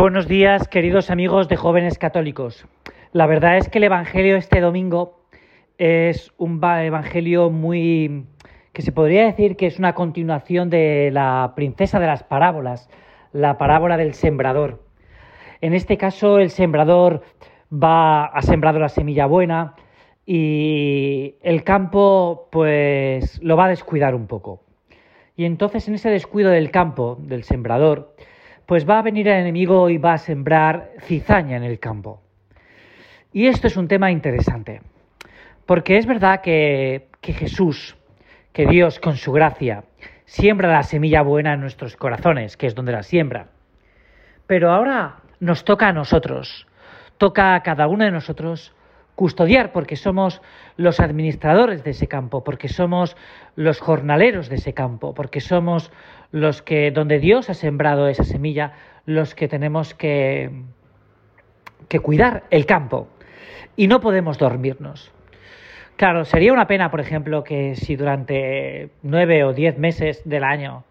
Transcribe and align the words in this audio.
Buenos 0.00 0.26
días, 0.26 0.66
queridos 0.66 1.10
amigos 1.10 1.46
de 1.48 1.56
jóvenes 1.56 1.98
católicos. 1.98 2.64
La 3.12 3.26
verdad 3.26 3.58
es 3.58 3.68
que 3.68 3.76
el 3.76 3.84
Evangelio 3.84 4.34
este 4.38 4.62
domingo 4.62 5.26
es 5.76 6.32
un 6.38 6.58
Evangelio 6.64 7.50
muy 7.50 8.24
que 8.72 8.80
se 8.80 8.92
podría 8.92 9.26
decir 9.26 9.56
que 9.56 9.66
es 9.66 9.78
una 9.78 9.94
continuación 9.94 10.70
de 10.70 11.10
la 11.12 11.52
princesa 11.54 12.00
de 12.00 12.06
las 12.06 12.22
parábolas, 12.22 12.88
la 13.34 13.58
parábola 13.58 13.98
del 13.98 14.14
sembrador. 14.14 14.82
En 15.60 15.74
este 15.74 15.98
caso, 15.98 16.38
el 16.38 16.48
sembrador 16.48 17.22
va 17.70 18.24
a 18.24 18.40
sembrar 18.40 18.76
la 18.76 18.88
semilla 18.88 19.26
buena 19.26 19.74
y 20.24 21.34
el 21.42 21.62
campo, 21.62 22.48
pues, 22.50 23.38
lo 23.42 23.54
va 23.54 23.66
a 23.66 23.68
descuidar 23.68 24.14
un 24.14 24.28
poco. 24.28 24.62
Y 25.36 25.44
entonces, 25.44 25.86
en 25.88 25.94
ese 25.96 26.08
descuido 26.08 26.48
del 26.48 26.70
campo, 26.70 27.18
del 27.20 27.44
sembrador, 27.44 28.14
pues 28.70 28.88
va 28.88 29.00
a 29.00 29.02
venir 29.02 29.26
el 29.26 29.40
enemigo 29.40 29.90
y 29.90 29.98
va 29.98 30.12
a 30.12 30.18
sembrar 30.18 30.92
cizaña 31.00 31.56
en 31.56 31.64
el 31.64 31.80
campo. 31.80 32.22
Y 33.32 33.48
esto 33.48 33.66
es 33.66 33.76
un 33.76 33.88
tema 33.88 34.12
interesante, 34.12 34.80
porque 35.66 35.98
es 35.98 36.06
verdad 36.06 36.40
que, 36.40 37.08
que 37.20 37.32
Jesús, 37.32 37.96
que 38.52 38.66
Dios 38.66 39.00
con 39.00 39.16
su 39.16 39.32
gracia, 39.32 39.82
siembra 40.24 40.70
la 40.70 40.84
semilla 40.84 41.22
buena 41.22 41.54
en 41.54 41.60
nuestros 41.60 41.96
corazones, 41.96 42.56
que 42.56 42.68
es 42.68 42.76
donde 42.76 42.92
la 42.92 43.02
siembra. 43.02 43.48
Pero 44.46 44.70
ahora 44.70 45.16
nos 45.40 45.64
toca 45.64 45.88
a 45.88 45.92
nosotros, 45.92 46.68
toca 47.18 47.56
a 47.56 47.64
cada 47.64 47.88
uno 47.88 48.04
de 48.04 48.12
nosotros 48.12 48.72
custodiar, 49.20 49.70
porque 49.70 49.96
somos 49.96 50.40
los 50.78 50.98
administradores 50.98 51.84
de 51.84 51.90
ese 51.90 52.08
campo, 52.08 52.42
porque 52.42 52.68
somos 52.68 53.18
los 53.54 53.78
jornaleros 53.78 54.48
de 54.48 54.54
ese 54.54 54.72
campo, 54.72 55.12
porque 55.12 55.40
somos 55.40 55.92
los 56.32 56.62
que, 56.62 56.90
donde 56.90 57.18
Dios 57.18 57.50
ha 57.50 57.52
sembrado 57.52 58.08
esa 58.08 58.24
semilla, 58.24 58.72
los 59.04 59.34
que 59.34 59.46
tenemos 59.46 59.92
que, 59.92 60.62
que 61.88 62.00
cuidar 62.00 62.44
el 62.48 62.64
campo. 62.64 63.08
Y 63.76 63.88
no 63.88 64.00
podemos 64.00 64.38
dormirnos. 64.38 65.12
Claro, 65.96 66.24
sería 66.24 66.54
una 66.54 66.66
pena, 66.66 66.90
por 66.90 67.00
ejemplo, 67.00 67.44
que 67.44 67.76
si 67.76 67.96
durante 67.96 68.88
nueve 69.02 69.44
o 69.44 69.52
diez 69.52 69.76
meses 69.76 70.22
del 70.24 70.44
año 70.44 70.84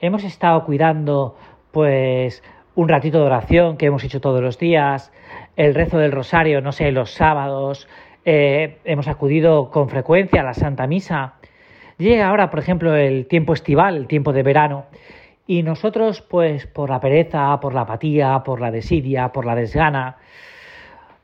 hemos 0.00 0.24
estado 0.24 0.64
cuidando, 0.64 1.38
pues, 1.70 2.42
un 2.78 2.88
ratito 2.88 3.18
de 3.18 3.24
oración 3.24 3.76
que 3.76 3.86
hemos 3.86 4.04
hecho 4.04 4.20
todos 4.20 4.40
los 4.40 4.56
días, 4.56 5.10
el 5.56 5.74
rezo 5.74 5.98
del 5.98 6.12
rosario, 6.12 6.60
no 6.60 6.70
sé, 6.70 6.92
los 6.92 7.10
sábados, 7.10 7.88
eh, 8.24 8.78
hemos 8.84 9.08
acudido 9.08 9.72
con 9.72 9.88
frecuencia 9.88 10.42
a 10.42 10.44
la 10.44 10.54
Santa 10.54 10.86
Misa. 10.86 11.34
Llega 11.96 12.28
ahora, 12.28 12.50
por 12.50 12.60
ejemplo, 12.60 12.94
el 12.94 13.26
tiempo 13.26 13.52
estival, 13.52 13.96
el 13.96 14.06
tiempo 14.06 14.32
de 14.32 14.44
verano, 14.44 14.86
y 15.44 15.64
nosotros, 15.64 16.22
pues, 16.22 16.68
por 16.68 16.90
la 16.90 17.00
pereza, 17.00 17.58
por 17.58 17.74
la 17.74 17.80
apatía, 17.80 18.44
por 18.44 18.60
la 18.60 18.70
desidia, 18.70 19.32
por 19.32 19.44
la 19.44 19.56
desgana, 19.56 20.18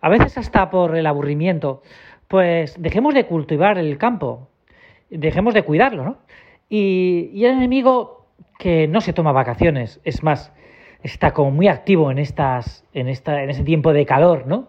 a 0.00 0.08
veces 0.08 0.36
hasta 0.36 0.70
por 0.70 0.97
el 0.97 1.06
aburrimiento, 1.06 1.82
pues 2.27 2.75
dejemos 2.82 3.14
de 3.14 3.27
cultivar 3.27 3.78
el 3.78 3.97
campo, 3.97 4.48
dejemos 5.08 5.55
de 5.55 5.62
cuidarlo, 5.62 6.02
¿no? 6.02 6.16
Y, 6.69 7.30
y 7.32 7.44
el 7.44 7.52
enemigo 7.52 8.27
que 8.58 8.88
no 8.88 9.00
se 9.00 9.12
toma 9.12 9.30
vacaciones, 9.30 10.00
es 10.02 10.25
más, 10.25 10.52
está 11.05 11.33
como 11.33 11.50
muy 11.50 11.69
activo 11.69 12.10
en 12.10 12.19
estas, 12.19 12.84
en 12.94 13.08
esta, 13.08 13.42
en 13.42 13.50
ese 13.50 13.62
tiempo 13.62 13.92
de 13.92 14.06
calor, 14.06 14.47
¿no? 14.47 14.69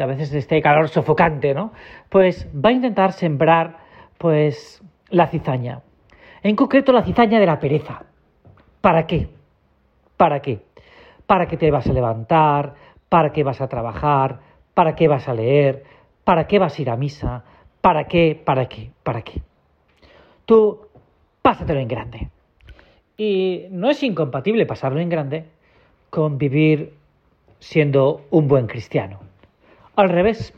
A 0.00 0.06
veces 0.06 0.32
este 0.32 0.62
calor 0.62 0.88
sofocante, 0.88 1.52
¿no? 1.52 1.72
Pues 2.08 2.48
va 2.54 2.70
a 2.70 2.72
intentar 2.72 3.12
sembrar, 3.12 3.78
pues, 4.18 4.82
la 5.10 5.26
cizaña. 5.26 5.82
En 6.42 6.54
concreto, 6.54 6.92
la 6.92 7.02
cizaña 7.02 7.40
de 7.40 7.46
la 7.46 7.58
pereza. 7.58 8.04
¿Para 8.80 9.06
qué? 9.06 9.28
¿Para 10.16 10.40
qué? 10.40 10.62
¿Para 11.26 11.46
qué 11.46 11.56
te 11.56 11.70
vas 11.72 11.88
a 11.88 11.92
levantar? 11.92 12.74
¿Para 13.08 13.32
qué 13.32 13.42
vas 13.42 13.60
a 13.60 13.68
trabajar? 13.68 14.38
¿Para 14.74 14.94
qué 14.94 15.08
vas 15.08 15.28
a 15.28 15.34
leer? 15.34 15.82
¿Para 16.22 16.46
qué 16.46 16.60
vas 16.60 16.78
a 16.78 16.82
ir 16.82 16.90
a 16.90 16.96
misa? 16.96 17.42
¿Para 17.80 18.04
qué? 18.04 18.40
¿Para 18.44 18.66
qué? 18.66 18.92
¿Para 19.02 19.22
qué? 19.22 19.42
Tú 20.44 20.86
pásatelo 21.42 21.80
en 21.80 21.88
grande. 21.88 22.30
Y 23.20 23.66
no 23.70 23.90
es 23.90 24.04
incompatible 24.04 24.64
pasarlo 24.64 25.00
en 25.00 25.08
grande 25.08 25.44
con 26.08 26.38
vivir 26.38 26.94
siendo 27.58 28.24
un 28.30 28.46
buen 28.46 28.68
cristiano. 28.68 29.18
Al 29.96 30.08
revés, 30.08 30.54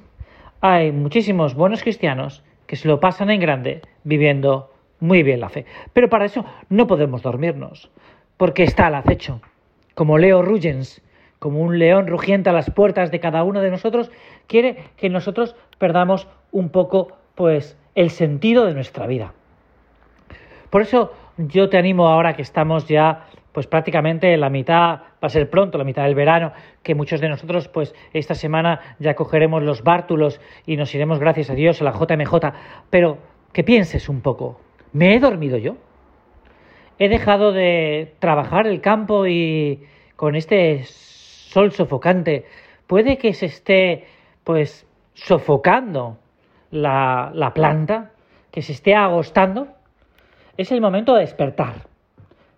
hay 0.60 0.92
muchísimos 0.92 1.54
buenos 1.54 1.82
cristianos 1.82 2.44
que 2.66 2.76
se 2.76 2.86
lo 2.86 3.00
pasan 3.00 3.30
en 3.30 3.40
grande 3.40 3.80
viviendo 4.04 4.70
muy 4.98 5.22
bien 5.22 5.40
la 5.40 5.48
fe. 5.48 5.64
Pero 5.94 6.10
para 6.10 6.26
eso 6.26 6.44
no 6.68 6.86
podemos 6.86 7.22
dormirnos, 7.22 7.90
porque 8.36 8.64
está 8.64 8.88
al 8.88 8.96
acecho. 8.96 9.40
Como 9.94 10.18
Leo 10.18 10.42
Ruggens, 10.42 11.00
como 11.38 11.60
un 11.60 11.78
león 11.78 12.08
rugiente 12.08 12.50
a 12.50 12.52
las 12.52 12.70
puertas 12.70 13.10
de 13.10 13.20
cada 13.20 13.42
uno 13.42 13.62
de 13.62 13.70
nosotros, 13.70 14.10
quiere 14.46 14.84
que 14.98 15.08
nosotros 15.08 15.56
perdamos 15.78 16.28
un 16.52 16.68
poco 16.68 17.16
pues 17.36 17.78
el 17.94 18.10
sentido 18.10 18.66
de 18.66 18.74
nuestra 18.74 19.06
vida. 19.06 19.32
Por 20.68 20.82
eso 20.82 21.12
yo 21.48 21.68
te 21.68 21.78
animo 21.78 22.08
ahora 22.08 22.34
que 22.34 22.42
estamos 22.42 22.86
ya 22.86 23.26
pues 23.52 23.66
prácticamente 23.66 24.32
en 24.32 24.40
la 24.40 24.50
mitad, 24.50 25.00
va 25.00 25.18
a 25.22 25.28
ser 25.28 25.50
pronto, 25.50 25.76
la 25.76 25.84
mitad 25.84 26.04
del 26.04 26.14
verano, 26.14 26.52
que 26.82 26.94
muchos 26.94 27.20
de 27.20 27.28
nosotros 27.28 27.68
pues 27.68 27.94
esta 28.12 28.34
semana 28.34 28.80
ya 28.98 29.14
cogeremos 29.14 29.62
los 29.62 29.82
bártulos 29.82 30.40
y 30.66 30.76
nos 30.76 30.94
iremos 30.94 31.18
gracias 31.18 31.50
a 31.50 31.54
Dios 31.54 31.80
a 31.80 31.84
la 31.84 31.92
JMJ, 31.92 32.34
pero 32.90 33.18
que 33.52 33.64
pienses 33.64 34.08
un 34.08 34.20
poco, 34.20 34.60
¿me 34.92 35.14
he 35.14 35.20
dormido 35.20 35.58
yo? 35.58 35.76
¿He 36.98 37.08
dejado 37.08 37.52
de 37.52 38.14
trabajar 38.18 38.66
el 38.66 38.80
campo 38.80 39.26
y 39.26 39.82
con 40.16 40.36
este 40.36 40.84
sol 40.84 41.72
sofocante 41.72 42.44
puede 42.86 43.16
que 43.18 43.32
se 43.32 43.46
esté 43.46 44.04
pues 44.44 44.86
sofocando 45.14 46.18
la, 46.70 47.32
la 47.34 47.52
planta, 47.52 48.12
que 48.52 48.62
se 48.62 48.72
esté 48.72 48.94
agostando? 48.94 49.79
Es 50.60 50.70
el 50.72 50.82
momento 50.82 51.14
de 51.14 51.20
despertar, 51.22 51.86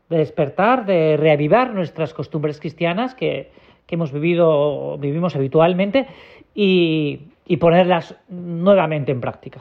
de 0.08 0.18
despertar, 0.18 0.86
de 0.86 1.16
reavivar 1.16 1.72
nuestras 1.72 2.12
costumbres 2.12 2.58
cristianas 2.58 3.14
que, 3.14 3.50
hemos 3.88 4.10
vivido, 4.10 4.96
vivimos 4.96 5.36
habitualmente 5.36 6.06
y, 6.54 7.28
ponerlas 7.60 8.16
nuevamente 8.30 9.12
en 9.12 9.20
práctica. 9.20 9.60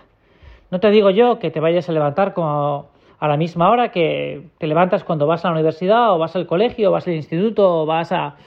No 0.72 0.80
te 0.80 0.90
digo 0.90 1.10
yo 1.10 1.38
que 1.38 1.52
te 1.52 1.60
vayas 1.60 1.90
a 1.90 1.92
levantar 1.92 2.34
como 2.34 2.88
a 3.20 3.28
la 3.28 3.36
misma 3.36 3.70
hora 3.70 3.92
que 3.92 4.44
te 4.58 4.68
levantas 4.68 5.04
cuando 5.04 5.28
vas 5.28 5.44
a 5.44 5.50
la 5.50 5.56
universidad 5.56 6.14
o 6.14 6.18
vas 6.18 6.34
al 6.38 6.48
colegio 6.48 6.88
o 6.88 6.92
vas 6.94 7.06
al 7.08 7.16
instituto 7.16 7.82
o 7.82 7.86
vas 7.86 8.14
a, 8.14 8.38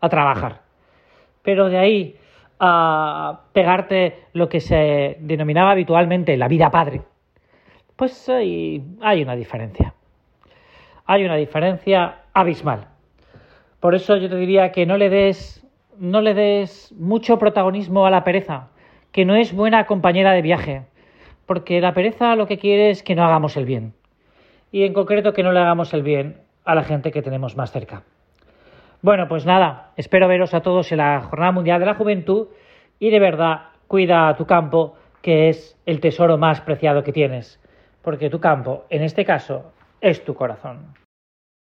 a 0.00 0.08
trabajar. 0.10 0.60
Pero 1.42 1.70
de 1.70 1.78
ahí 1.78 2.16
a 2.60 3.40
pegarte 3.54 4.18
lo 4.34 4.50
que 4.50 4.60
se 4.60 5.16
denominaba 5.20 5.70
habitualmente 5.70 6.36
la 6.36 6.48
vida 6.48 6.70
padre, 6.70 7.00
pues 7.96 8.28
hay, 8.28 8.82
una 9.00 9.36
diferencia. 9.36 9.94
Hay 11.04 11.24
una 11.24 11.36
diferencia 11.36 12.22
abismal. 12.32 12.86
Por 13.80 13.94
eso 13.94 14.16
yo 14.16 14.28
te 14.28 14.36
diría 14.36 14.72
que 14.72 14.86
no 14.86 14.96
le 14.96 15.10
des, 15.10 15.66
no 15.98 16.20
le 16.20 16.34
des 16.34 16.92
mucho 16.98 17.38
protagonismo 17.38 18.06
a 18.06 18.10
la 18.10 18.24
pereza, 18.24 18.68
que 19.10 19.24
no 19.24 19.34
es 19.34 19.52
buena 19.52 19.86
compañera 19.86 20.32
de 20.32 20.42
viaje, 20.42 20.82
porque 21.46 21.80
la 21.80 21.92
pereza 21.92 22.36
lo 22.36 22.46
que 22.46 22.58
quiere 22.58 22.90
es 22.90 23.02
que 23.02 23.14
no 23.14 23.24
hagamos 23.24 23.56
el 23.56 23.66
bien. 23.66 23.94
Y 24.70 24.84
en 24.84 24.94
concreto 24.94 25.32
que 25.32 25.42
no 25.42 25.52
le 25.52 25.60
hagamos 25.60 25.92
el 25.92 26.02
bien 26.02 26.38
a 26.64 26.74
la 26.74 26.84
gente 26.84 27.10
que 27.10 27.22
tenemos 27.22 27.56
más 27.56 27.72
cerca. 27.72 28.04
Bueno, 29.02 29.26
pues 29.28 29.44
nada, 29.44 29.90
espero 29.96 30.28
veros 30.28 30.54
a 30.54 30.62
todos 30.62 30.92
en 30.92 30.98
la 30.98 31.20
Jornada 31.22 31.52
Mundial 31.52 31.80
de 31.80 31.86
la 31.86 31.94
Juventud 31.94 32.48
y 33.00 33.10
de 33.10 33.18
verdad 33.18 33.62
cuida 33.88 34.34
tu 34.36 34.46
campo, 34.46 34.94
que 35.20 35.48
es 35.48 35.76
el 35.86 36.00
tesoro 36.00 36.38
más 36.38 36.60
preciado 36.60 37.02
que 37.02 37.12
tienes 37.12 37.61
porque 38.02 38.30
tu 38.30 38.40
campo, 38.40 38.84
en 38.90 39.02
este 39.02 39.24
caso, 39.24 39.72
es 40.00 40.24
tu 40.24 40.34
corazón. 40.34 41.01